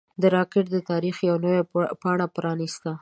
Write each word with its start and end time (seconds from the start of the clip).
راکټ 0.35 0.65
د 0.71 0.77
تاریخ 0.89 1.15
یوه 1.27 1.39
نوې 1.43 1.61
پاڼه 2.01 2.27
پرانیسته 2.35 2.91